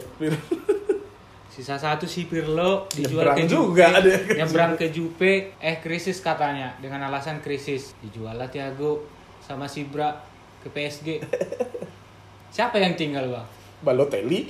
[1.54, 6.74] Sisa satu si Pirlo dijual Nyebrang ke juga ke nyebrang ke Juve, eh krisis katanya
[6.82, 7.94] dengan alasan krisis.
[8.02, 9.06] Dijual lah Thiago
[9.38, 10.18] sama si Bra
[10.66, 11.22] ke PSG.
[12.58, 13.46] Siapa yang tinggal, Bang?
[13.86, 14.50] Balotelli.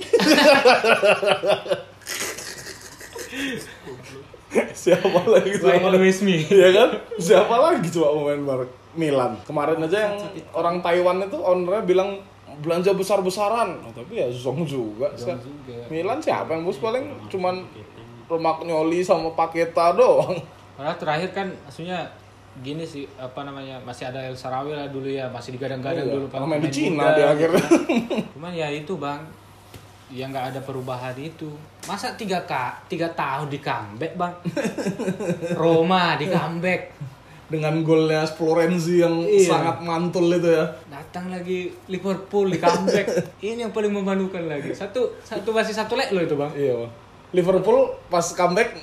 [4.72, 5.60] Siapa lagi?
[6.00, 6.48] Messi.
[6.48, 6.88] Iya kan?
[7.20, 8.64] Siapa lagi coba pemain
[8.96, 9.36] Milan?
[9.44, 10.16] Kemarin aja yang
[10.56, 12.24] orang Taiwan itu ownernya bilang
[12.60, 13.80] belanja besar-besaran.
[13.80, 15.10] Oh, tapi ya Zong juga.
[15.14, 15.74] Zong juga.
[15.88, 17.64] Milan siapa yang bos paling cuman
[18.24, 20.38] Romagnoli sama Paketa doang.
[20.74, 22.02] Padahal terakhir kan maksudnya
[22.56, 26.26] gini sih apa namanya masih ada El Sarawi lah dulu ya masih digadang-gadang Iya, dulu
[26.30, 27.58] orang main di Cina muda, di akhirnya.
[27.58, 27.70] kan.
[28.38, 29.20] Cuman ya itu bang
[30.08, 31.50] ya nggak ada perubahan itu
[31.84, 32.54] masa tiga k
[32.86, 34.34] tiga tahun di comeback bang
[35.60, 36.94] Roma di comeback
[37.46, 39.48] Dengan golnya Florenzi yang Iya.
[39.50, 40.64] sangat mantul itu ya.
[40.88, 43.06] datang lagi Liverpool di comeback
[43.44, 46.74] ini yang paling memalukan lagi satu satu masih satu leg lo itu bang Iya.
[46.78, 46.90] Bang.
[47.32, 48.74] Liverpool pas comeback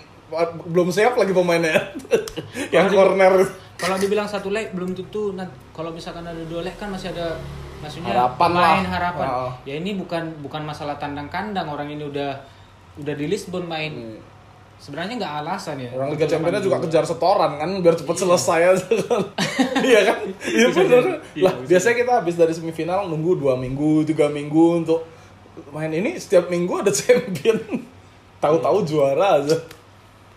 [0.63, 1.91] belum siap lagi pemainnya.
[2.71, 3.33] yang corner.
[3.75, 7.33] kalau dibilang satu leg belum tentu nan- kalau misalkan ada dua leg kan masih ada
[7.77, 8.91] maksudnya Harapan main lah.
[8.93, 9.51] harapan Oh.
[9.63, 12.37] ya ini bukan bukan masalah tandang kandang orang ini udah
[12.95, 14.30] udah di Lisbon main Hmm.
[14.81, 18.85] Sebenarnya nggak alasan ya Orang Liga Champions juga kejar setoran kan biar cepet selesai aja
[19.05, 19.21] kan.
[19.85, 20.17] Iya kan?
[20.41, 21.03] Iya benar.
[21.31, 25.05] Iya, Lah bisa biasanya kita habis dari semifinal nunggu dua minggu, tiga minggu untuk
[25.69, 27.61] main ini setiap minggu ada champion.
[28.37, 29.53] Tahu-tahu juara aja.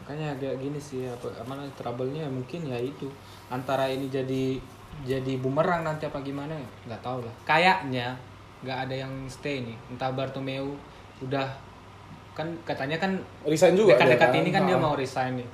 [0.05, 3.09] makanya agak gini sih apa mana trouble-nya mungkin ya itu
[3.49, 4.61] antara ini jadi
[5.01, 6.53] jadi bumerang nanti apa gimana
[6.85, 8.13] nggak tahu lah kayaknya
[8.61, 10.77] nggak ada yang stay nih entah Bartomeu
[11.25, 11.49] udah
[12.35, 14.83] kan katanya kan Resign juga dekat-dekat dia ini kan dia Ah.
[14.83, 15.49] mau resign nih.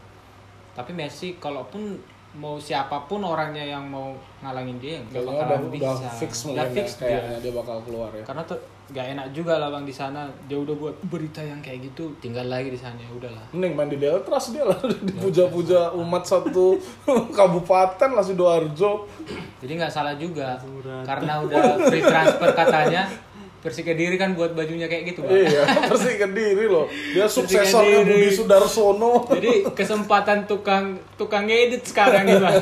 [0.73, 2.01] Tapi Messi kalaupun
[2.33, 5.91] mau siapa pun orangnya yang mau ngalangin dia nggak bakalan udah, bisa.
[5.91, 7.07] udah fix udah fix ya, dia.
[7.11, 8.23] kayaknya dia bakal keluar ya.
[8.23, 8.55] karena tuh
[8.91, 10.27] gak enak juga lah bang di sana.
[10.47, 13.43] Dia udah buat berita yang kayak gitu tinggal lagi di sana ya udahlah.
[13.51, 14.79] Mending main di Deltras dia lah
[15.11, 16.79] dipuja-puja umat satu
[17.37, 19.05] kabupaten lah Sidoarjo.
[19.59, 20.55] jadi nggak salah juga
[21.05, 23.05] karena udah free transfer katanya
[23.61, 26.89] Persik Kediri kan buat bajunya kayak gitu bang Iya, bersih diri loh.
[26.89, 28.17] Dia suksesornya Kediri.
[28.19, 29.29] Budi Sudarsono.
[29.29, 32.57] jadi kesempatan tukang tukang ngedit sekarang nih bang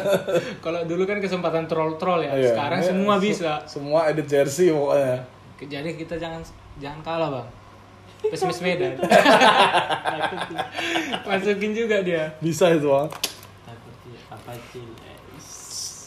[0.58, 4.26] kalau dulu kan kesempatan troll troll ya Iya, sekarang ini semua se- bisa Semua edit
[4.26, 5.22] jersey pokoknya.
[5.60, 6.42] jadi kita jangan
[6.76, 7.46] jangan kalah bang
[8.24, 8.98] pesimis Medan
[11.24, 13.06] masukin juga dia Bisa itu, Bang.
[13.62, 15.17] takut dia apa sih eh,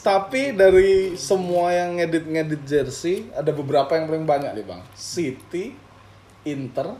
[0.02, 4.82] Tapi dari semua yang ngedit-ngedit jersey, ada beberapa yang paling banyak nih, Bang.
[4.92, 5.78] City,
[6.42, 6.98] Inter,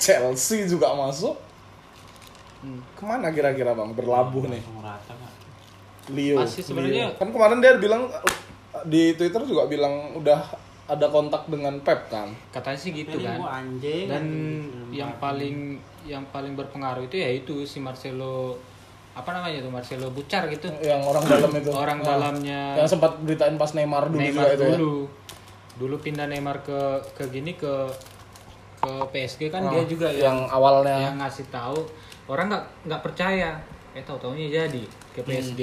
[0.00, 1.36] Chelsea juga masuk.
[2.64, 2.80] Hmm.
[2.96, 3.92] Ke mana kira-kira, Bang?
[3.92, 4.64] Berlabuh nih.
[4.80, 5.12] rata
[6.08, 6.40] Leo.
[6.40, 7.18] Masih sebenarnya- Leo.
[7.20, 8.08] Kan kemarin dia bilang
[8.84, 10.40] di Twitter juga bilang udah
[10.86, 12.30] ada kontak dengan Pep kan.
[12.54, 14.24] katanya sih gitu kan anjing dan
[14.94, 18.54] yang paling yang paling berpengaruh itu ya itu si Marcelo
[19.16, 21.70] apa namanya tuh Marcelo Bucar gitu Yang orang dalam itu.
[21.72, 22.06] orang Ah.
[22.06, 24.76] dalamnya Yang sempat beritain pas Neymar dulu Neymar juga itu ya.
[24.76, 24.94] dulu
[25.76, 26.80] dulu pindah Neymar ke
[27.12, 27.72] ke gini ke
[28.76, 31.80] ke PSG kan Ah, dia juga yang yang awalnya yang ngasih tahu
[32.26, 33.56] orang nggak nggak percaya
[33.92, 35.28] eh tahu taunya jadi ke Hmm.
[35.32, 35.60] PSG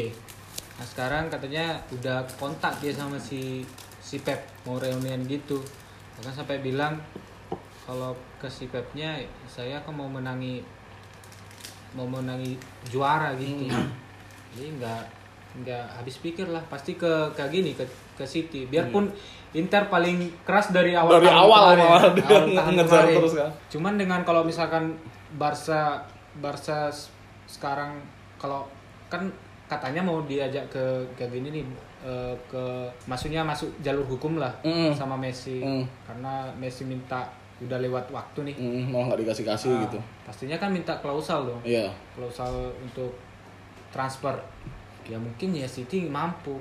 [0.73, 3.61] Nah sekarang katanya udah kontak dia sama si
[3.99, 5.61] si Pep mau reunian gitu.
[6.17, 6.97] Bahkan sampai bilang
[7.79, 10.65] kalau ke si Pepnya saya kan mau menangi
[11.93, 13.69] mau menangi juara gitu.
[14.51, 15.01] Jadi nggak
[15.55, 18.65] nggak habis pikir lah pasti ke kayak gini ke ke City.
[18.65, 19.09] Biarpun
[19.53, 23.15] Inter paling keras dari awal Dari tahun awal kemarin, dia awal tahun kemarin.
[23.15, 23.49] terus kan.
[23.69, 24.97] Cuman dengan kalau misalkan
[25.31, 26.01] Barca
[26.35, 26.89] Barca
[27.45, 28.01] sekarang
[28.35, 28.65] kalau
[29.07, 29.29] kan
[29.63, 30.81] katanya mau diajak ke
[31.13, 31.65] kayak gini nih
[32.03, 32.63] eh, ke
[33.05, 34.89] maksudnya masuk jalur hukum lah Mm.
[34.91, 35.85] sama Messi Mm.
[36.03, 37.29] karena Messi minta
[37.63, 38.55] udah lewat waktu nih.
[38.55, 39.99] Hmm, mau nggak dikasih kasih Ah, gitu.
[40.23, 41.61] pastinya kan minta klausal dong.
[41.63, 41.87] Iya.
[42.13, 43.11] Klausal untuk
[43.89, 44.35] transfer.
[45.03, 46.59] Ya mungkin ya City mampu.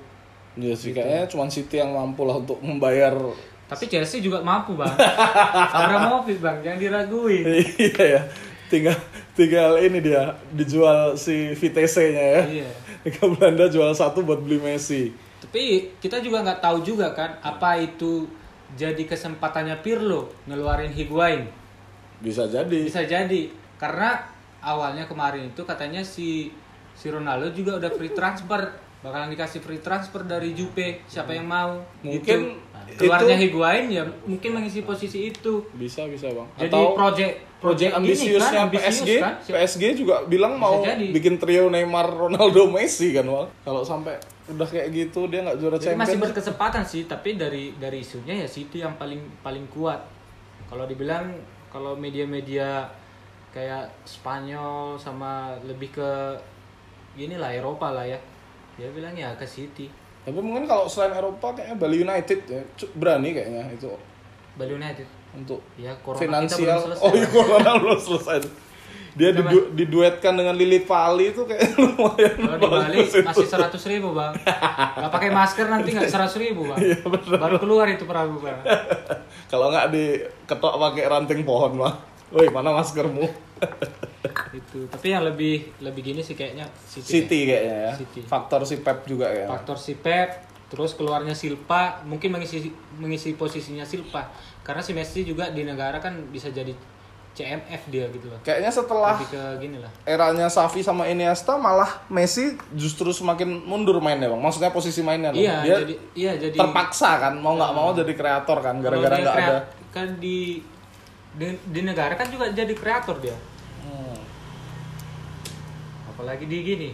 [0.53, 3.15] Iya sih kayaknya cuma City yang mampu lah untuk membayar.
[3.67, 4.93] Tapi Chelsea juga mampu bang.
[5.81, 7.45] Abramovich bang jangan diraguin
[7.81, 8.23] iya ya
[8.69, 8.97] tinggal
[9.33, 12.43] tinggal ini dia dijual si VTC-nya ya.
[12.61, 12.71] Iya.
[13.03, 15.11] Liga Belanda jual satu buat beli Messi.
[15.41, 18.29] Tapi kita juga nggak tahu juga kan apa itu
[18.73, 21.45] jadi kesempatannya Pirlo ngeluarin Higuain.
[22.19, 22.79] bisa jadi.
[22.83, 23.51] Bisa jadi.
[23.75, 24.15] Karena
[24.59, 26.55] awalnya kemarin itu katanya si
[26.93, 28.63] si Ronaldo juga udah free transfer.
[29.03, 31.83] Bakalan dikasih free transfer dari Juve siapa yang mau?
[32.01, 32.55] Mungkin gitu.
[32.73, 35.67] Nah, keluarnya itu- Higuain ya mungkin mengisi posisi itu.
[35.73, 36.47] Bisa bisa bang.
[36.57, 39.35] Jadi atau project project ambisiusnya kan, ambisius PSG kan?
[39.41, 41.07] PSG juga bilang Bisa mau jadi.
[41.11, 45.79] bikin trio Neymar Ronaldo Messi kan Wal kalau sampai udah kayak gitu dia nggak juara
[45.79, 50.03] Jadi masih Champions berkesempatan sih, tapi dari dari isunya ya City yang paling paling kuat.
[50.67, 51.31] Kalau dibilang
[51.71, 52.89] kalau media-media
[53.51, 56.11] kayak Spanyol sama lebih ke
[57.15, 58.19] gini lah Eropa lah ya.
[58.75, 59.87] Dia bilang ya ke City.
[60.23, 62.63] tapi mungkin kalau selain Eropa kayaknya Bali United ya
[62.95, 63.91] berani kayaknya itu
[64.55, 65.03] Bali United.
[65.35, 67.03] untuk Ya finansial kita belum selesai.
[67.03, 68.37] oh iya corona belum selesai
[69.13, 74.13] dia didu- diduetkan dengan Lili Pali itu kayak lumayan Kalau di Bali masih seratus ribu
[74.13, 76.79] bang, nggak pakai masker nanti nggak seratus ribu bang.
[76.81, 76.97] Iya,
[77.37, 78.57] Baru keluar itu perahu bang.
[79.53, 81.95] kalau nggak diketok pakai ranting pohon mah
[82.33, 83.29] woi mana maskermu
[84.53, 84.89] itu.
[84.89, 87.21] Tapi yang lebih lebih gini sih kayaknya City.
[87.21, 88.21] City kayaknya ya City.
[88.25, 93.85] faktor si Pep juga ya faktor si Pep terus keluarnya Silva mungkin mengisi mengisi posisinya
[93.85, 94.25] Silva
[94.63, 96.73] karena si Messi juga di negara kan bisa jadi
[97.33, 98.37] CMF dia gitu loh.
[98.45, 99.89] Kayaknya setelah lebih ke gini lah.
[100.05, 104.37] eranya Xavi sama Iniesta malah Messi justru semakin mundur mainnya bang.
[104.37, 105.41] Maksudnya posisi mainnya loh.
[105.41, 109.33] iya dia jadi iya jadi terpaksa kan mau nggak mau jadi kreator kan gara-gara nggak
[109.33, 109.41] ada.
[109.49, 110.61] kreat- kan di,
[111.33, 113.37] di di negara kan juga jadi kreator dia.
[113.83, 114.17] Hmm.
[116.09, 116.91] apalagi di gini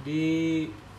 [0.00, 0.22] di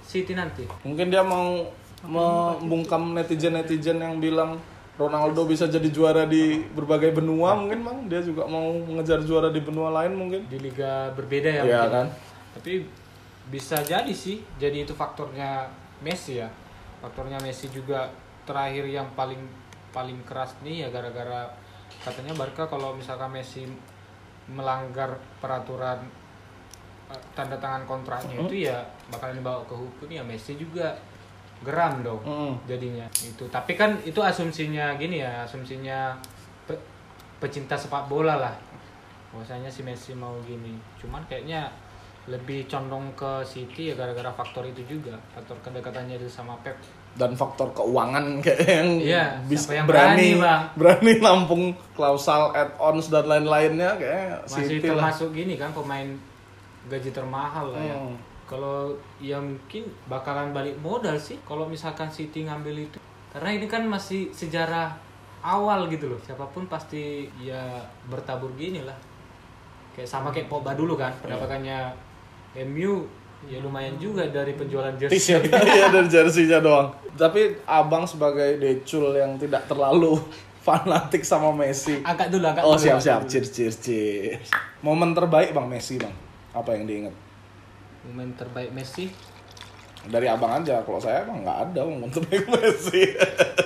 [0.01, 0.63] City nanti.
[0.81, 1.67] Mungkin dia mau
[2.01, 4.57] membungkam netizen-netizen yang bilang
[4.97, 9.61] Ronaldo bisa jadi juara di berbagai benua mungkin bang dia juga mau mengejar juara di
[9.61, 10.41] benua lain mungkin.
[10.49, 11.93] Di liga berbeda ya Iya mungkin.
[11.93, 12.07] kan?
[12.57, 12.73] tapi
[13.47, 15.69] bisa jadi sih jadi itu faktornya
[16.01, 16.49] Messi ya.
[16.97, 18.09] Faktornya Messi juga
[18.43, 19.39] terakhir yang paling
[19.93, 21.45] paling keras nih ya gara-gara
[22.01, 23.69] katanya Barca kalau misalkan Messi
[24.47, 26.01] melanggar peraturan
[27.07, 28.81] eh, tanda tangan kontraknya itu ya
[29.13, 30.25] bakalan dibawa ke hukum ya.
[30.25, 30.97] Messi juga
[31.59, 32.53] geram dong Mm.
[32.65, 36.13] jadinya itu tapi kan itu asumsinya gini ya asumsinya
[36.63, 36.81] pe-
[37.37, 38.53] pecinta sepak bola lah
[39.29, 41.65] bahwasanya si Messi mau gini cuman kayaknya
[42.27, 46.75] lebih condong ke City ya gara-gara faktor itu juga faktor kedekatannya itu sama Pep
[47.15, 50.61] dan faktor keuangan kayak yang Iya, bisa yang berani berani, Bang?
[50.75, 55.09] berani nampung klausal add-ons dan lain-lainnya kayak masih City lah.
[55.09, 56.05] termasuk gini kan pemain
[56.85, 58.15] gaji termahal lah ya Hmm.
[58.47, 62.97] Kalau ya mungkin bakalan balik modal sih kalau misalkan City ngambil itu
[63.35, 64.95] karena ini kan masih sejarah
[65.43, 68.95] awal gitu loh siapa pun pasti ya bertabur gini lah
[69.93, 71.91] kayak sama kayak Pogba dulu kan pendapatannya
[72.71, 73.03] MU
[73.45, 76.89] ya lumayan juga dari penjualan jersey T-shirt ya dari jersey-nya doang.
[77.13, 80.17] Tapi abang sebagai decul yang tidak terlalu
[80.65, 82.01] fanatik sama Messi.
[82.01, 83.29] angkat dulu angkat Oh dulu, siap siap, dulu.
[83.29, 84.49] cheers cheers cheers.
[84.81, 86.13] Momen terbaik bang Messi bang,
[86.49, 87.13] apa yang diingat?
[88.07, 89.11] Momen terbaik Messi
[90.07, 93.03] Dari abang aja, kalau saya emang nggak ada momen terbaik Messi.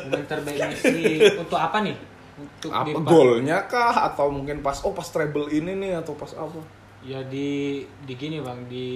[0.05, 1.03] momen terbaik Messi
[1.37, 1.97] untuk apa nih
[2.41, 6.57] untuk apa golnya kah atau mungkin pas oh pas treble ini nih atau pas apa?
[7.01, 8.87] Ya di di gini bang di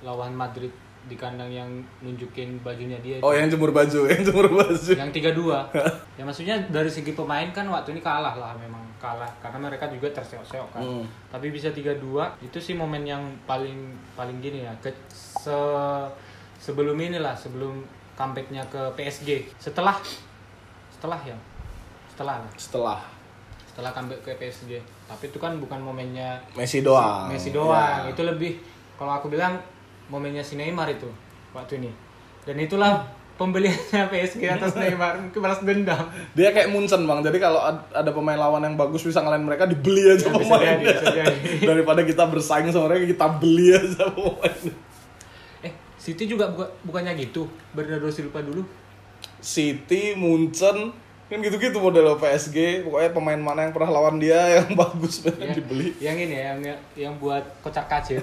[0.00, 0.72] lawan Madrid
[1.06, 1.70] di kandang yang
[2.02, 4.90] nunjukin bajunya dia Oh yang jemur baju, yang jemur baju.
[4.90, 9.58] yang 3-2 ya maksudnya dari segi pemain kan waktu ini kalah lah memang kalah karena
[9.68, 10.82] mereka juga terseok-seok kan.
[10.82, 11.04] Hmm.
[11.28, 12.00] tapi bisa 3-2
[12.40, 14.72] itu sih momen yang paling paling gini ya.
[14.80, 15.56] Ke se
[16.56, 17.84] sebelum inilah sebelum
[18.16, 20.00] comebacknya ke PSG setelah
[20.88, 21.36] setelah ya?
[22.12, 22.52] Setelah lah.
[22.56, 23.00] Setelah.
[23.68, 27.30] Setelah comeback ke PSG tapi itu kan bukan momennya Messi doang.
[27.30, 28.08] Messi doang.
[28.08, 28.10] Ya.
[28.10, 28.58] itu lebih
[28.98, 29.60] kalau aku bilang
[30.10, 31.06] momennya si Neymar itu
[31.54, 31.90] waktu ini.
[32.42, 33.02] Dan itulah
[33.36, 36.04] pembeliannya PSG atas Neymar mungkin balas dendam.
[36.32, 39.64] Dia kayak Munchen bang, jadi kalau ad- ada pemain lawan yang bagus bisa ngalahin mereka
[39.64, 40.72] dibeli aja Ya, bisa pemainnya.
[40.72, 41.38] jadi, bisa jadi.
[41.70, 44.74] Daripada kita bersaing sama mereka kita beli aja pemainnya.
[45.60, 47.44] Eh, City juga buka, bukannya gitu.
[47.70, 48.64] Bernardo Silva dulu.
[49.38, 50.90] City, Munchen,
[51.26, 52.82] kan gitu-gitu model PSG.
[52.82, 55.86] Pokoknya pemain mana yang pernah lawan dia yang bagus pengen Ya, dibeli.
[55.98, 56.58] Yang ini ya, yang
[56.94, 58.22] yang buat kocak kacir.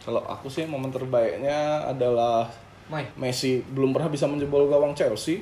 [0.00, 2.48] Kalau aku sih momen terbaiknya adalah
[2.84, 5.40] Moy, Messi belum pernah bisa menjebol gawang Chelsea.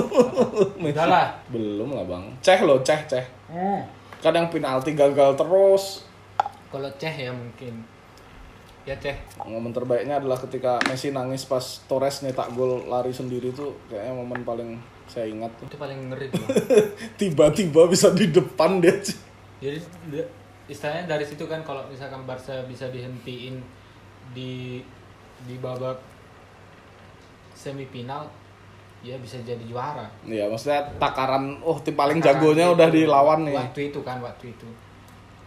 [0.82, 0.94] Messi.
[0.98, 1.26] udah lah.
[1.46, 2.24] Belum lah bang.
[2.42, 3.22] Ceh loh, ceh ceh.
[3.46, 3.86] Hmm.
[4.18, 6.06] Kadang penalti gagal terus.
[6.74, 7.86] Kalau Ceh ya mungkin.
[8.82, 9.14] Ya Ceh.
[9.46, 14.42] Momen terbaiknya adalah ketika Messi nangis pas Torres nyetak gol lari sendiri tuh kayaknya momen
[14.42, 15.70] paling saya ingat tuh.
[15.70, 16.42] Itu paling ngeri tuh.
[17.20, 18.98] Tiba-tiba bisa di depan dia.
[19.62, 19.78] Jadi
[20.66, 23.62] istilahnya dari situ kan kalau misalkan Barca bisa dihentiin
[24.34, 24.82] di
[25.46, 26.11] di babak
[27.62, 28.26] semifinal
[29.02, 30.06] ya bisa jadi juara.
[30.22, 33.54] Iya, maksudnya takaran oh tim paling Takaran jagonya itu udah dilawan nih.
[33.54, 34.68] Waktu itu kan waktu itu.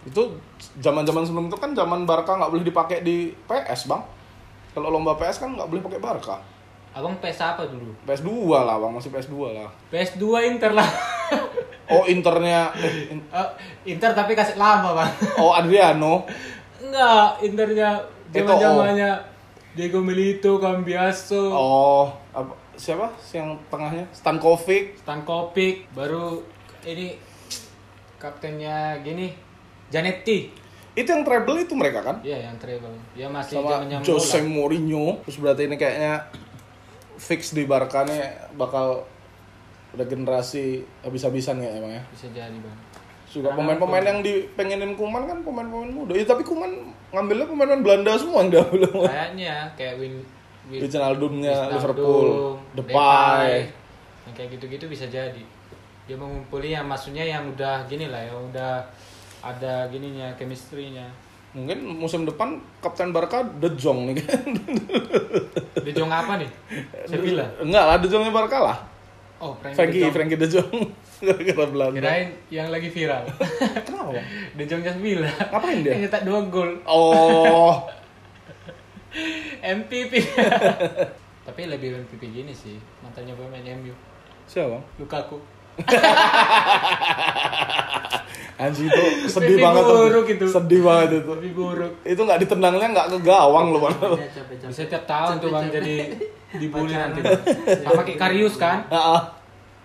[0.06, 0.22] Itu
[0.80, 4.04] zaman-zaman sebelum itu kan zaman Barca nggak boleh dipakai di PS, Bang.
[4.72, 6.38] Kalau lomba PS kan nggak boleh pakai Barca.
[6.96, 7.92] Abang PS apa dulu?
[8.08, 9.68] PS2 lah, Bang, masih PS2 lah.
[9.92, 10.88] PS2 Inter lah.
[11.86, 13.46] Oh, internya eh, in- Oh,
[13.86, 15.12] Inter tapi kasih lama, Bang.
[15.38, 16.26] Oh, Adriano.
[16.82, 18.02] Enggak, Internya
[18.34, 19.12] Itu, zaman-zamannya
[19.76, 23.12] Diego Milito, Cambiaso, Oh, apa siapa?
[23.36, 24.96] Yang tengahnya Stankovic.
[25.04, 26.40] Stankovic, baru
[26.88, 27.20] ini
[28.16, 29.36] kaptennya gini
[29.92, 30.50] Janetti.
[30.96, 32.24] Itu yang treble itu mereka kan?
[32.24, 32.96] Iya, yang treble.
[33.20, 34.48] Ya masih Sama Jose bola.
[34.48, 35.20] Mourinho.
[35.28, 36.32] Terus berarti ini kayaknya
[37.20, 39.04] fix di Barca nih bakal
[39.92, 42.04] udah generasi habis-habisan ya emang ya.
[42.16, 42.80] Bisa jadi, Bang.
[43.36, 46.12] Juga pemain-pemain yang dipengenin Kuman kan pemain-pemain muda.
[46.12, 46.72] Ya tapi Kuman
[47.12, 48.88] ngambilnya pemain-pemain Belanda semua yang diambil.
[48.88, 50.14] sama- Kayaknya kayak Win
[50.66, 52.28] Win Wijnaldumnya Wijnaldum, Liverpool,
[52.74, 53.68] Depay.
[54.24, 55.44] Yang kayak gitu-gitu bisa jadi.
[56.06, 58.82] Dia mengumpuli yang maksudnya yang udah gini lah, yang udah
[59.42, 61.06] ada gininya, chemistry-nya.
[61.52, 64.42] Mungkin musim depan Kapten Barca De Jong nih kan.
[65.78, 66.50] De Jong apa nih?
[67.10, 67.46] Sevilla.
[67.58, 68.78] Enggak lah, De Jongnya Barca lah.
[69.36, 70.72] Oh, Frankie, Frankie, De Jong.
[70.72, 70.88] Jong.
[71.26, 71.98] Gara-gara Belanda.
[72.00, 73.24] Kirain yang lagi viral.
[73.84, 74.16] Kenapa?
[74.58, 75.28] De Jongnya Sevilla.
[75.28, 75.92] Ngapain dia?
[75.96, 76.72] Yang nyetak dua gol.
[76.88, 77.84] Oh,
[79.64, 80.14] MVP.
[81.46, 83.94] Tapi lebih MVP gini sih, mantannya pemain MU.
[84.46, 84.78] siapa?
[85.00, 85.55] Lukaku.
[88.56, 89.84] Anjing itu sedih banget.
[89.84, 89.96] tuh.
[90.00, 90.46] buruk itu.
[90.48, 91.30] Sedih banget itu.
[91.30, 91.92] Lebih buruk.
[92.02, 93.94] Itu nggak ditendangnya nggak ke gawang loh, Bang.
[94.16, 94.56] Capek.
[94.64, 95.94] Bisa tiap tahun tuh Bang Capek, jadi
[96.56, 97.12] dibully Pacaran.
[97.12, 97.20] nanti.
[97.84, 98.88] Sama kayak Karius kan.
[98.90, 99.36] Ah,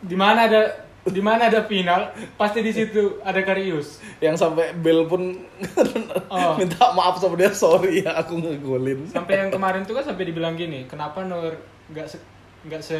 [0.01, 0.61] Di mana ada
[1.03, 4.01] di mana ada final, pasti di situ ada Karius.
[4.19, 5.45] yang sampai Bel pun
[6.31, 6.55] Oh.
[6.55, 9.05] minta maaf sama dia, sorry ya aku ngegolin.
[9.05, 11.59] Sampai yang kemarin tuh kan sampai dibilang gini, kenapa Nur
[11.91, 12.17] nggak se
[12.63, 12.95] nggak se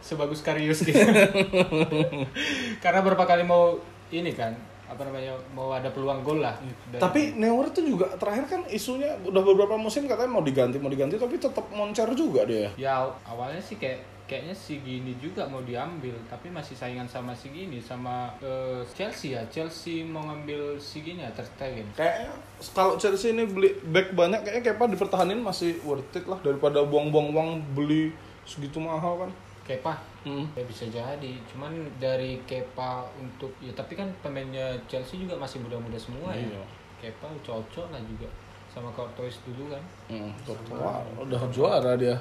[0.00, 0.96] sebagus Karius gitu.
[2.82, 3.76] Karena berapa kali mau
[4.08, 6.56] ini kan, apa namanya, mau ada peluang gol lah.
[6.88, 10.88] Dan- Tapi Neuer tuh juga terakhir kan isunya udah beberapa musim katanya mau diganti mau
[10.88, 12.70] diganti tapi tetap moncer juga dia.
[12.74, 17.48] ya awalnya sih kayak kayaknya si Gini juga mau diambil tapi masih saingan sama si
[17.48, 22.28] Gini sama eh, Chelsea ya Chelsea mau ngambil si Gini ya Ter Stegen Kayaknya
[22.72, 27.32] kalau Chelsea ini beli back banyak kayaknya Kepa dipertahanin masih worth it lah daripada buang-buang
[27.32, 28.12] uang beli
[28.44, 29.30] segitu mahal kan.
[29.68, 29.94] Kepa.
[30.24, 30.48] Hmm.
[30.56, 31.32] ya bisa jadi.
[31.46, 36.56] Cuman dari Kepa untuk ya tapi kan pemainnya Chelsea juga masih muda-muda semua Iya.
[36.56, 36.64] ya
[36.98, 38.26] Kepa cocok lah juga
[38.68, 39.84] sama Courtois dulu kan.
[40.08, 40.32] Hmm,
[40.72, 42.16] Wah, udah juara dia.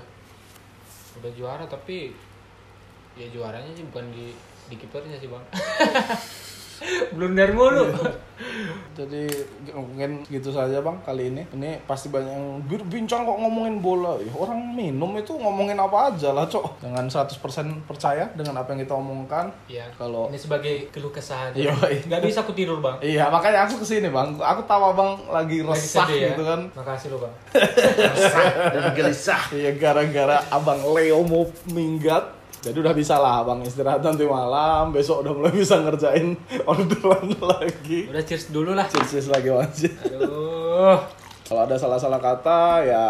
[1.17, 2.13] udah juara tapi
[3.15, 4.29] ya juaranya sih bukan di
[4.67, 5.41] di kipernya sih bang
[7.11, 7.89] blunder mulu
[8.93, 9.25] Jadi
[9.71, 11.45] mungkin gitu saja bang kali ini.
[11.51, 14.17] Ini pasti banyak yang "Bir- bincang kok ngomongin bola.
[14.17, 16.81] Ya, orang minum itu ngomongin apa aja lah cok.
[16.81, 17.37] Jangan 100%
[17.83, 19.49] percaya dengan apa yang kita omongkan.
[19.67, 22.01] ya Kalau ini sebagai keluh kesah Iya, iya.
[22.03, 24.33] nggak bisa aku tidur bang Iya makanya aku ke sini bang.
[24.35, 26.29] Aku tahu abang lagi Lagi resah sedih ya.
[26.31, 26.61] gitu kan.
[26.73, 27.33] makasih lo bang
[28.71, 29.41] Dan gelisah.
[29.49, 32.36] Iya gara-gara abang Leo mau minggat.
[32.67, 34.89] Jadi udah bisa lah abang istirahat nanti malam.
[34.89, 38.07] Besok udah mulai bisa ngerjain orderan lagi.
[38.07, 39.91] udah cheers dulu lah Cheers lagi wajib.
[39.99, 40.99] aduh
[41.43, 43.05] Kalau ada salah-salah kata ya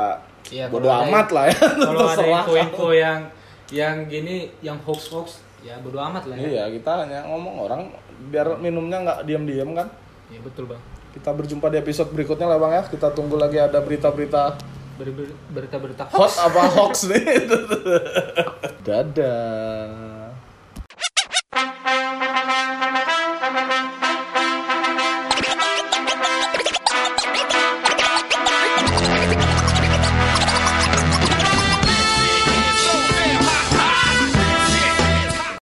[0.48, 1.58] Iya, bodo amat lah ya.
[1.88, 3.20] kalau ada info-info yang
[3.68, 5.28] yang gini yang hoax hoax
[5.60, 7.82] ya bodo amat lah ya Iya kita hanya ngomong orang
[8.26, 9.92] biar minumnya nggak diam-diam kan.
[10.28, 10.80] ya betul bang
[11.10, 12.84] Kita berjumpa di episode berikutnya lah bang ya.
[12.86, 17.24] Kita tunggu lagi ada berita-berita Ber- ber- berita-berita hot apa hoax nih.
[18.82, 20.17] Dadah.